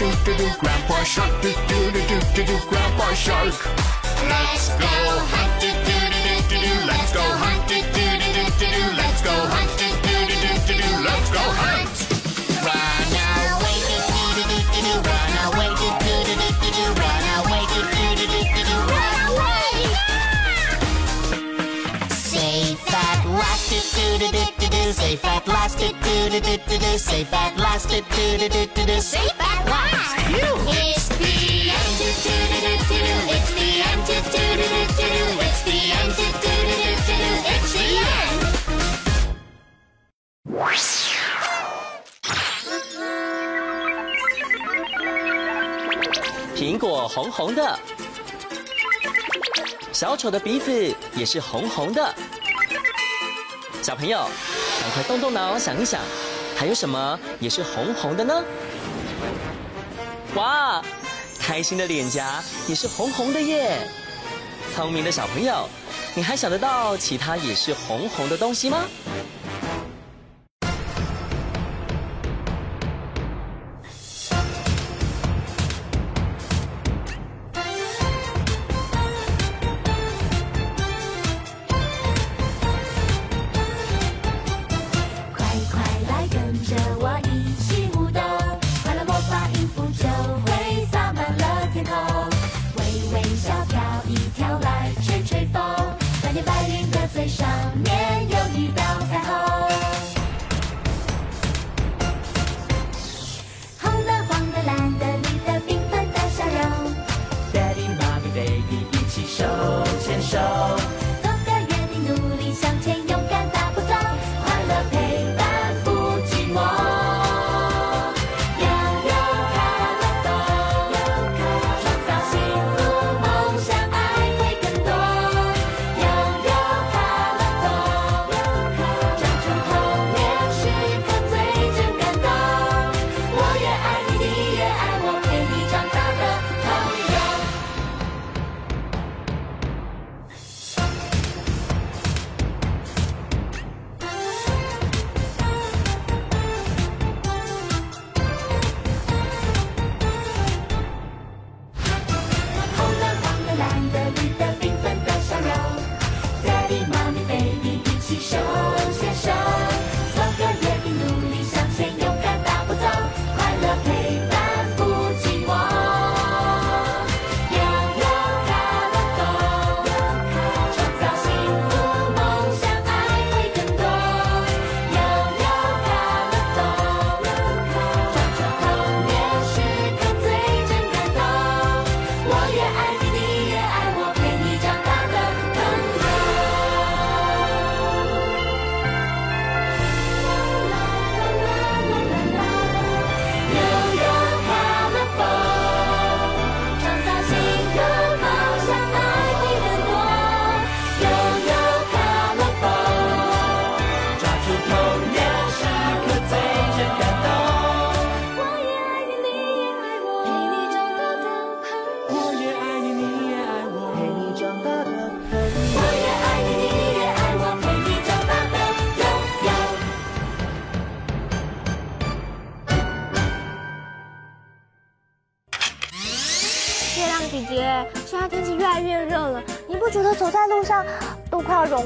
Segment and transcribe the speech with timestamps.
[0.00, 1.30] do do do Grandpa shark.
[1.42, 3.52] Do do do do do do Grandpa shark.
[4.32, 4.88] Let's go
[5.28, 9.20] hunt do do do do do Let's go hunt do do do do do Let's
[9.20, 11.92] go hunt do do do do do Let's go hunt.
[12.64, 13.12] Run
[13.52, 17.64] away do do do do do Run away do do do do do Run away
[17.68, 19.68] do do do do do Run away
[22.08, 26.76] Safe at last do do do do do Safe at last do do do do
[26.78, 29.89] do Safe at last do do do do do Safe at last
[30.20, 31.34] It's the
[31.70, 35.04] end do do do do do do It's the end do do do do do
[35.10, 38.38] do It's the end do do do do do do It's the end
[46.54, 47.78] 苹果红红的，
[49.92, 52.14] 小丑的鼻子也是红红的。
[53.82, 54.28] 小朋友，
[54.80, 56.02] 赶快动动脑想一想，
[56.56, 58.44] 还有什么也是红红的呢？
[60.36, 60.80] 哇，
[61.38, 63.88] 开心的脸颊也是红红的耶！
[64.74, 65.68] 聪明的小朋友，
[66.14, 68.84] 你还想得到其他也是红红的东西吗？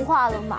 [0.04, 0.58] 融化了吗？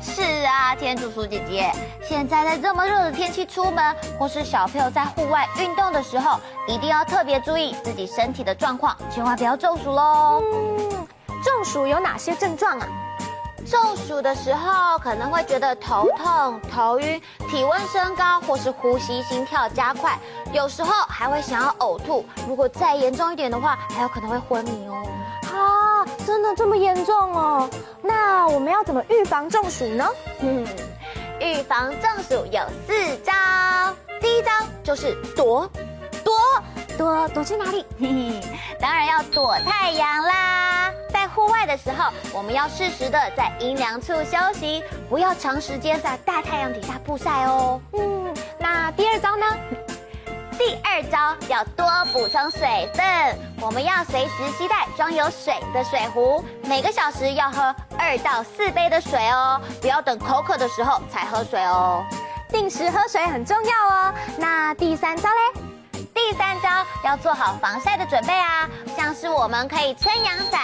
[0.00, 1.70] 是啊，天竺鼠姐姐，
[2.02, 10.42] 现在在这么热的天气出门，或是小朋友在户外运动的时候，一定要特别注意自己身体的状况，千万不要中暑喽。
[10.42, 11.06] 嗯，
[11.44, 12.88] 中暑有哪些症状啊？
[13.66, 20.18] 中暑的时候可能会觉得头痛、头晕、体温升高，或是呼吸、心跳加快，
[20.54, 22.24] 有时候还会想要呕吐。
[22.48, 25.02] 如果再严重一点的话，还有可能会昏迷哦。
[26.00, 27.68] 啊，真的这么严重哦？
[28.00, 30.08] 那我们要怎么预防中暑呢？
[30.40, 30.66] 嗯，
[31.40, 33.32] 预防中暑有四招。
[34.20, 34.50] 第一招
[34.82, 35.70] 就是躲，
[36.24, 36.34] 躲，
[36.96, 37.84] 躲躲去哪里？
[38.00, 38.40] 嘿嘿，
[38.80, 40.90] 当然要躲太阳啦。
[41.10, 47.80] 在户户外的时候，我们要适时的在阴凉处休息，不要长时间在大太阳底下曝晒哦。
[47.92, 49.46] 嗯，那第二招呢？
[50.60, 53.02] 第二招要多补充水分，
[53.62, 62.04] 我们要随时携带装有水的水壶，每个小时要喝二到四杯的水哦，不要等口渴的时候才喝水哦。
[62.50, 64.14] 定时喝水很重要哦。
[64.36, 65.62] 那第三招嘞？
[66.12, 66.68] 第三招
[67.04, 70.60] 要做好防晒的准备啊，像是我们可以撑阳伞、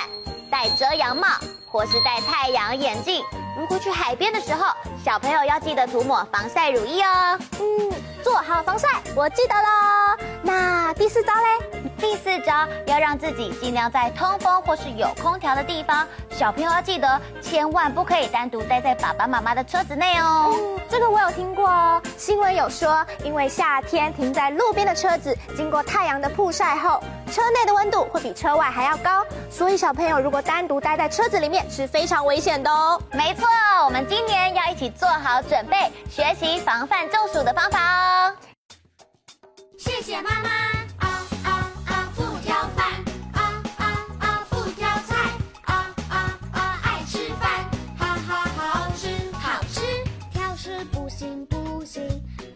[0.51, 1.27] 戴遮阳帽，
[1.67, 3.25] 或是戴太阳眼镜。
[3.59, 4.67] 如果去海边的时候，
[5.07, 7.39] 小朋友要记得涂抹防晒乳液哦。
[7.61, 7.93] 嗯，
[8.25, 10.27] 做好防晒，我记得喽。
[10.43, 11.95] 那第四招嘞？
[12.07, 12.53] 第四招
[12.87, 16.07] 要让自己尽量在通风或是有空调的地方。
[16.31, 20.55] 小朋友要记得，千万不可以单独待在爸爸妈妈的车子内哦。
[20.55, 22.01] 嗯，这个我有听过哦。
[22.17, 33.03] 新闻有说，因为夏天停在路边的车子，经过太阳的曝晒后，车内的温度会比车外还要高，所以小朋友如果单独待在车子里面是非常危险的哦。
[33.11, 33.49] 没错，
[33.85, 38.37] 我们今年要一起做好准备，学习防范中暑的方法哦。
[39.77, 40.86] 谢谢妈妈。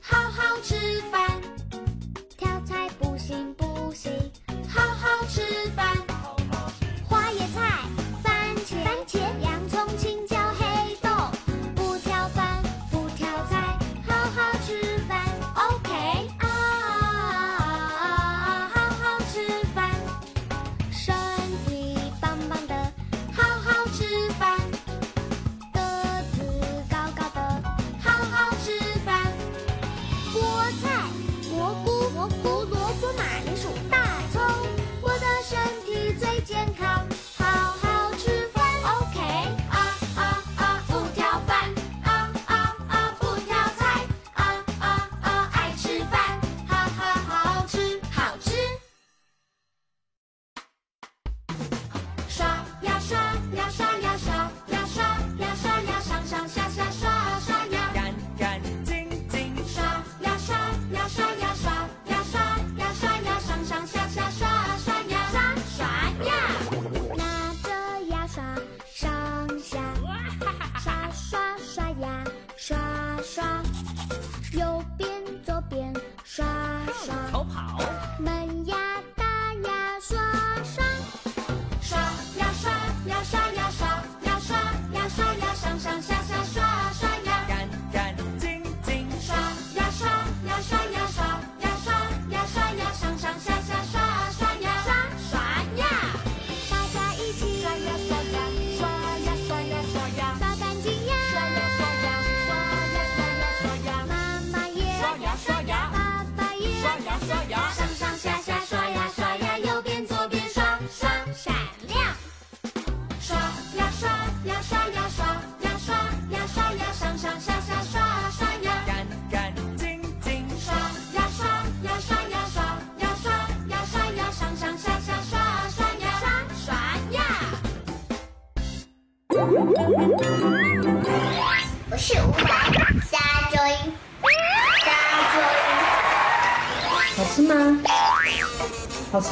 [0.00, 0.75] 好好吃
[1.10, 1.40] 饭。
[2.37, 4.12] 挑菜不行不行
[4.69, 5.40] 好好吃
[5.76, 6.10] 饭。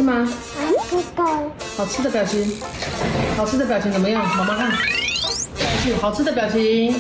[0.03, 0.27] 吗？
[1.77, 2.61] 好吃的表情，
[3.37, 4.25] 好吃的表情怎么样？
[4.37, 4.73] 妈妈看，
[5.83, 6.99] 是好吃的表情。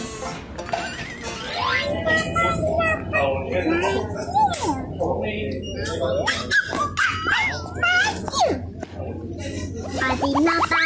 [10.21, 10.78] 我的脑袋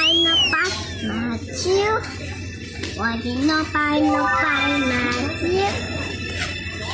[3.02, 4.38] 我的脑袋脑白
[4.78, 4.94] 马
[5.40, 5.42] 球，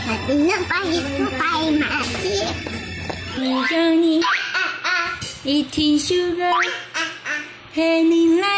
[0.07, 2.17] 我的脑袋脑白马球，
[3.37, 4.25] 你让你。
[5.43, 6.51] 一听首歌，
[7.75, 8.49] 陪你来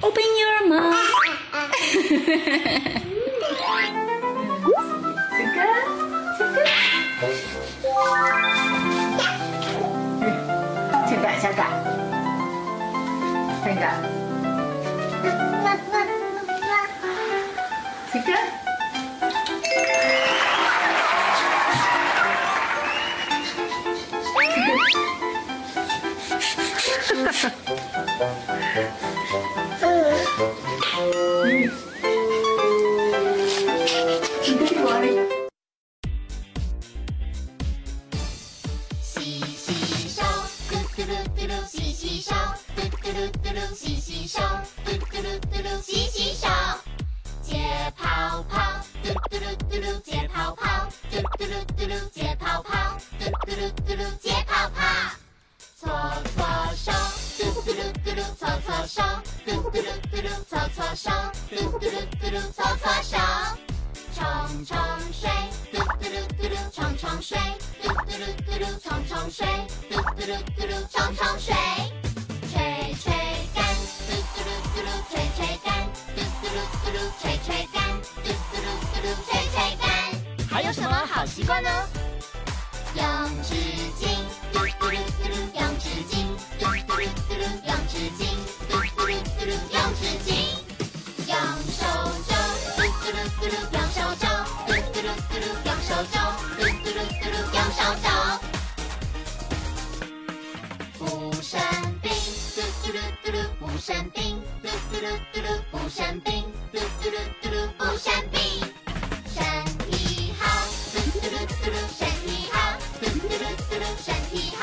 [0.00, 0.96] ，Open your mouth。
[5.30, 5.56] 这个，
[11.08, 11.54] 这个，
[13.64, 13.66] 这
[24.71, 26.37] 个，这个，这个，这个。
[26.47, 28.40] 洗洗手，嘟嘟噜嘟噜，洗洗手，嘟嘟噜嘟噜，洗。
[67.02, 67.36] 冲冲水，
[67.82, 69.44] 嘟嘟噜嘟噜，冲冲水，
[69.90, 71.52] 嘟嘟噜嘟噜，冲冲水。
[72.48, 73.12] 吹吹
[73.52, 73.66] 干，
[74.06, 75.66] 嘟嘟噜嘟噜，吹吹干，
[76.14, 77.82] 嘟嘟噜嘟噜，吹吹干，
[78.22, 79.84] 嘟嘟噜嘟噜，吹吹干。
[80.48, 81.68] 还有什么好习惯呢？
[82.94, 83.04] 用
[83.42, 83.52] 纸
[83.98, 86.22] 巾，嘟嘟噜嘟噜，用纸巾，
[86.60, 88.30] 嘟嘟噜嘟噜，用纸巾，
[88.70, 90.61] 嘟嘟噜嘟噜，用纸巾。
[97.82, 98.06] 噜，用手肘。
[100.98, 101.60] 不生
[102.00, 102.12] 病，
[102.54, 108.40] 嘟嘟噜嘟噜，不生病，嘟嘟噜嘟噜，不生病，嘟嘟噜嘟噜，不生病。
[109.34, 109.42] 身
[109.90, 110.42] 体好，
[110.92, 112.54] 嘟嘟噜嘟噜，身体好，
[113.00, 114.60] 嘟嘟噜嘟噜，身体好，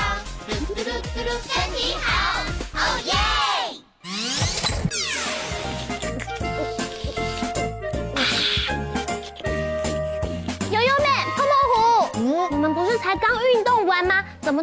[0.47, 2.18] 嘟嘟噜嘟噜，身体好。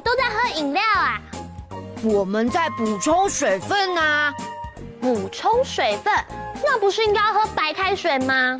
[0.01, 1.21] 都在喝饮料啊？
[2.03, 4.33] 我们在补充水分啊。
[5.01, 6.13] 补充水分，
[6.65, 8.59] 那不是应该要喝白开水吗？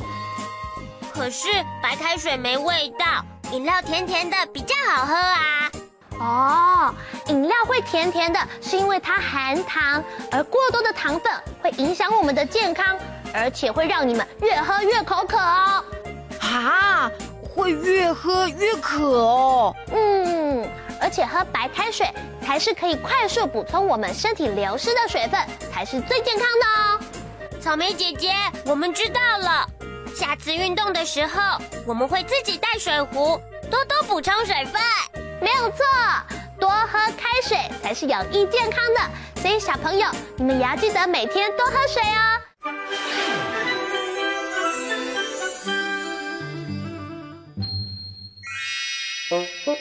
[1.11, 1.47] 可是
[1.81, 3.05] 白开水没味道，
[3.51, 5.71] 饮料甜甜的比较好喝啊。
[6.19, 6.95] 哦，
[7.27, 12.97] 饮料会甜甜的，是因为它含糖，而过多的糖分会影响我们的健康，
[13.33, 15.83] 而且会让你们越喝越口渴哦。
[16.39, 17.11] 啊，
[17.53, 19.75] 会越喝越渴哦。
[19.91, 20.16] 嗯，而
[21.17, 22.07] 且喝白开水
[22.45, 25.41] 才是可以快速补充我们身体流失的水分，
[25.73, 27.59] 才是最健康的哦。
[27.59, 28.31] 草莓姐姐，
[28.63, 29.65] 我们知道了，
[30.15, 34.79] 下次运动的时候，我们会自己带水壶，多多补充水分。
[35.41, 35.83] 没有错，
[36.59, 39.41] 多喝开水才是有益健康的。
[39.41, 42.36] 所以小朋友，你们也要记得每天多喝水哦。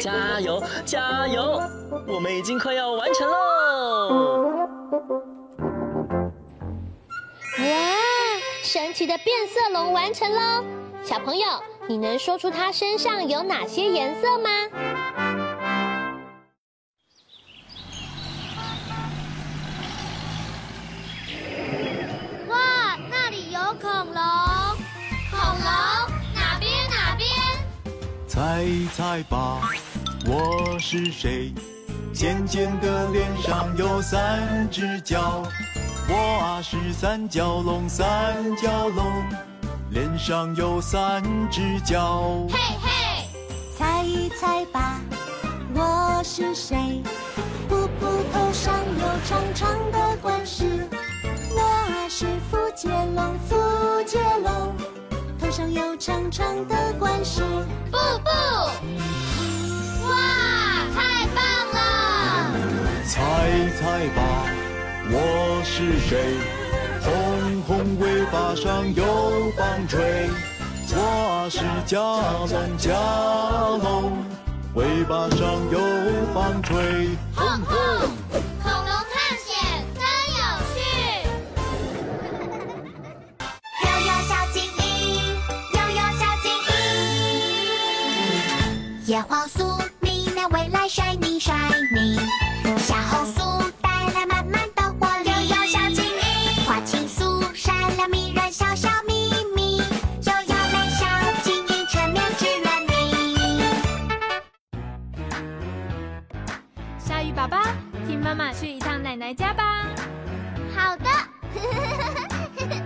[0.00, 1.60] 加油，加油！
[2.06, 4.68] 我们已经快要完成喽！
[7.58, 7.64] 哇，
[8.62, 10.64] 神奇的变色龙完成喽！
[11.02, 11.46] 小朋友，
[11.86, 14.50] 你能说出它身上有哪些颜色吗？
[28.60, 29.58] 猜猜吧，
[30.26, 31.50] 我是谁？
[32.12, 35.42] 尖尖的脸上有三只角，
[36.10, 39.24] 我啊是三角龙，三角龙，
[39.88, 42.46] 脸上有三只角。
[42.50, 43.28] 嘿嘿，
[43.78, 45.00] 猜一猜吧，
[45.74, 46.76] 我是谁？
[47.66, 50.86] 噗噗头上有长长的冠饰，
[51.54, 53.56] 我啊是福杰龙，福
[54.04, 54.79] 杰龙，头
[55.60, 57.42] 上有长长的冠饰。
[57.90, 58.30] 布布，
[60.08, 60.16] 哇，
[60.94, 61.78] 太棒了！
[63.04, 63.12] 猜
[63.78, 64.18] 猜吧，
[65.10, 66.16] 我是谁？
[67.02, 70.30] 红红尾巴上有棒槌，
[70.94, 72.94] 我是甲龙，甲
[73.82, 74.16] 龙，
[74.76, 75.40] 尾巴上
[75.70, 75.78] 有
[76.34, 77.18] 棒槌。
[77.34, 78.08] 哼哼，
[89.20, 92.18] 叶黄素明亮未来 shiny shiny，
[92.78, 95.28] 小红素带来满满的活力。
[95.28, 101.04] 悠悠小精灵，花青素善良迷人小小秘密，悠悠美小
[101.42, 102.64] 精灵全面治愈
[102.96, 103.62] 你。
[106.98, 107.58] 鲨鱼宝宝，
[108.08, 109.86] 听妈妈去一趟奶奶家吧。
[110.74, 111.04] 好的。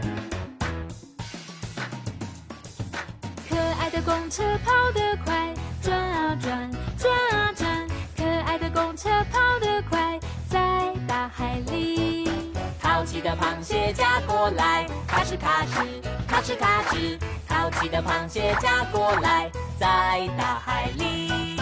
[3.48, 5.13] 可爱的公车跑得
[13.34, 17.18] 的螃蟹夹过来，咔哧咔哧，咔哧咔哧。
[17.48, 21.58] 淘气的螃蟹夹过来，在大海里。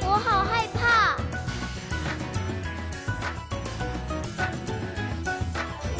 [0.00, 1.16] 我好害怕。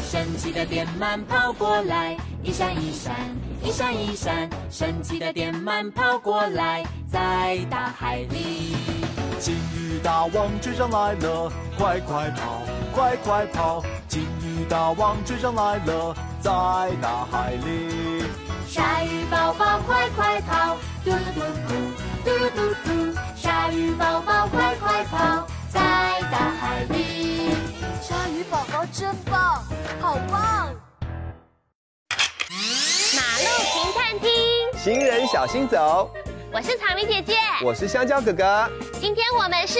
[0.01, 3.15] 神奇的电鳗跑过来，一闪一闪，
[3.63, 4.49] 一闪一闪。
[4.71, 8.75] 神奇的电鳗跑过来，在大海里。
[9.39, 12.61] 金鱼大王追上来了，快快跑，
[12.93, 13.83] 快快跑！
[14.07, 16.51] 金鱼大王追上来了，在
[17.01, 18.23] 大海里。
[18.67, 21.73] 鲨鱼宝宝快快跑，嘟嘟嘟，
[22.23, 23.19] 嘟嘟嘟。
[23.35, 25.81] 鲨鱼宝宝快快跑，在
[26.31, 27.55] 大海里。
[27.99, 29.63] 鲨鱼宝宝真棒，
[29.99, 30.69] 好棒！
[33.15, 34.29] 马路停看听，
[34.77, 36.11] 行人小心走。
[36.51, 37.33] 我是草莓姐姐，
[37.63, 38.69] 我是香蕉哥哥。
[39.03, 39.77] 今天我们是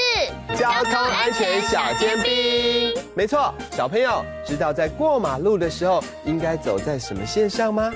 [0.53, 2.93] 交通安全小尖兵。
[3.15, 7.89] 没错，小朋友知道在过马路的时候应该走在什么线上吗？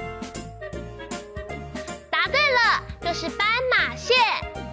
[2.09, 4.15] 答对了，就是斑马线。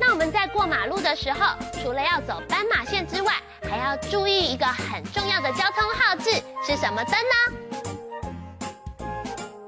[0.01, 3.33] 那我们在过马路的时候，除了要走斑马线之外，
[3.69, 6.31] 还要注意一个很重要的交通号志，
[6.65, 9.09] 是什么灯呢？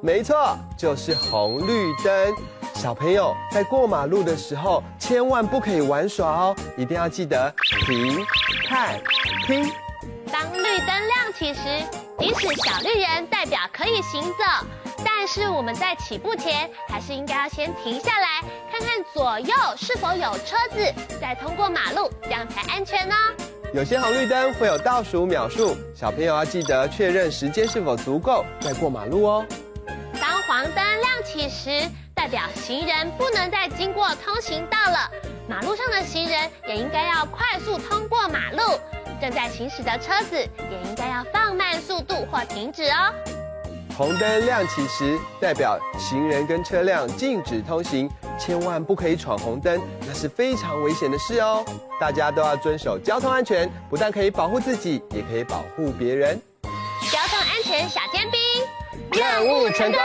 [0.01, 2.37] 没错，就是红绿灯。
[2.77, 7.53] 小朋友在过马路的时候，千万不可以玩耍哦，一定要记得
[7.87, 8.25] 停、
[8.69, 9.01] 看、
[9.47, 9.73] 听。
[10.31, 11.61] 当绿灯亮起时，
[12.19, 14.67] 即使小绿人代表可以行走，
[15.03, 23.15] 但是我们在起步前，还是应该要先停下来，看看左右是否有车子，再通过马路，这样才安全哦。
[23.73, 29.47] 有些红绿灯会有倒数秒数，小朋友要记得确认时间是否足够，再过马路哦。
[30.21, 35.11] 当黄灯亮起时，代表行人不能再经过通行道了。
[35.47, 38.81] 马路上的行人也应该要快速通过马路，
[39.21, 43.13] 正在行驶的车子也应该要放慢速度或停止哦。
[43.97, 51.63] 红灯亮起时，代表行人跟车辆禁止通行，千万不可以闯红灯，那是非常危险的事哦。
[52.01, 56.41] 大家都要遵守交通安全，不但可以保护自己，也可以保护别人。
[57.13, 58.41] 交通安全小尖兵，
[59.13, 60.01] 任务成功。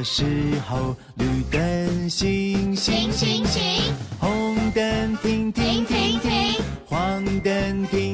[0.00, 0.24] 的时
[0.66, 6.54] 候，绿灯行行行行，红灯停停停停，
[6.86, 8.09] 黄灯停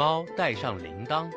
[0.00, 1.30] 猫带上铃铛。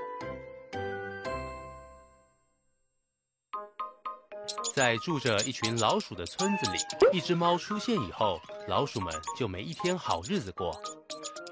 [4.73, 6.78] 在住着一群老鼠的村子里，
[7.12, 10.71] 一只猫出现以后，老鼠们就没一天好日子过。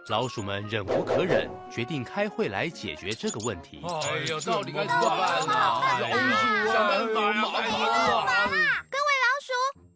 [0.08, 3.82] 老鼠们忍无可忍，决定开会来解决这个问题。
[3.84, 5.54] 哎呀，到底该怎么办呢？
[6.00, 8.26] 老鼠想办法麻烦了。
[8.89, 9.52] 各位老鼠，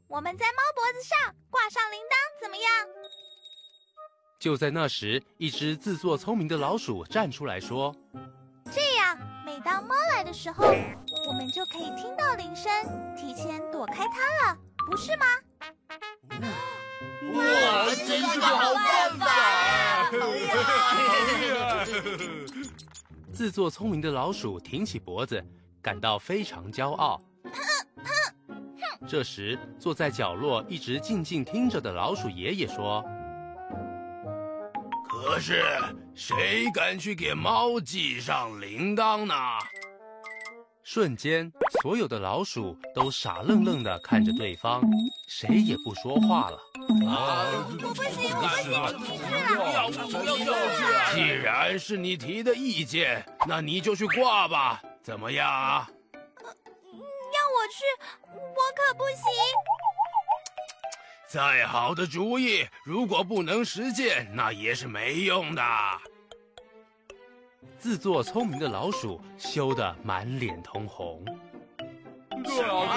[0.09, 2.69] 我们在猫脖子上挂上铃铛，怎么样？
[4.45, 7.91] 就在那时，一只自作聪明的老鼠站出来说
[8.71, 12.71] ：“这样，每当猫来的时候，我们就可以听到铃声，
[13.17, 15.25] 提前躲开它了，不是吗？”
[17.33, 20.11] 哇，真是个好办法！
[23.33, 25.43] 自作聪明的老鼠挺起脖子，
[25.81, 27.19] 感到非常骄傲。
[29.07, 33.03] 这时，坐在角落一直静静听着的老鼠爷爷说。
[35.25, 35.65] 可是，
[36.13, 39.33] 谁敢去给猫系上铃铛呢？
[40.83, 44.83] 瞬间，所有的老鼠都傻愣愣地看着对方，
[45.27, 46.59] 谁也不说话了。
[47.09, 47.47] 啊！
[47.71, 48.47] 不行，不
[49.97, 50.13] 行！
[51.15, 55.89] 既然是你提的意见，那你就去挂吧，怎么样啊？
[56.13, 57.83] 要我去，
[58.31, 59.25] 我可不行。
[61.35, 65.61] 再好的主意，如果不能实践，那也是没用的。
[67.77, 71.21] 自作聪明的老鼠羞得满脸通红。
[72.45, 72.93] 小子，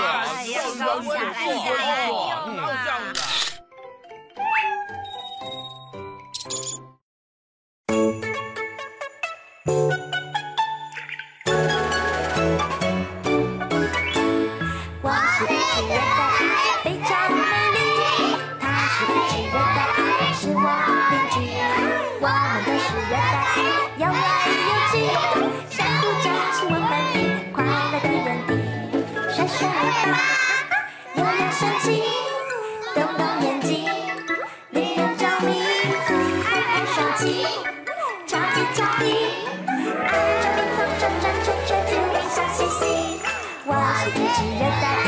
[0.77, 3.27] 算我有错。
[30.10, 30.18] 吧，
[31.14, 32.02] 优雅神奇，
[32.94, 33.04] 瞪
[33.42, 33.88] 眼睛，
[34.70, 35.62] 令人着迷。
[36.44, 37.46] 开开双击，
[38.26, 39.02] 超级俏皮，
[39.66, 41.90] 转转转转转转圈圈
[42.30, 43.20] 笑嘻嘻。
[43.64, 45.07] 我是这只热带。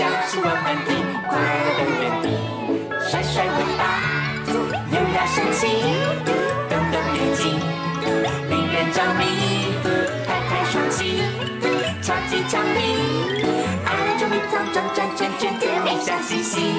[0.00, 0.96] 小是我们的，
[1.28, 1.36] 快
[1.76, 2.32] 乐园比。
[3.04, 3.84] 甩甩尾巴，
[4.48, 5.68] 优雅神气。
[6.72, 7.60] 瞪瞪眼睛，
[8.48, 9.76] 令人着迷。
[10.24, 11.20] 拍拍双膝，
[12.00, 13.44] 超级俏皮。
[13.84, 16.72] 爱捉迷藏，转转圈圈甜蜜笑嘻嘻。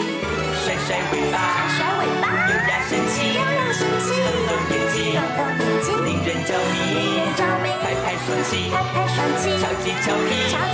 [0.65, 1.37] 甩甩尾巴，
[1.77, 4.17] 甩甩尾巴，优雅神气，优雅神气。
[4.49, 7.69] 瞪瞪眼睛，瞪瞪眼睛，令人着迷，着迷。
[7.85, 10.70] 拍拍双膝，拍拍双膝，超级俏皮。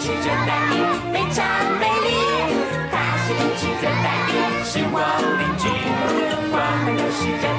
[0.00, 0.78] 吃热带鱼
[1.12, 1.44] 非常
[1.80, 2.08] 美丽
[2.92, 4.32] 他是人吃热带鱼
[4.62, 4.96] 是我
[5.38, 5.66] 邻居
[6.52, 7.57] 我们都是热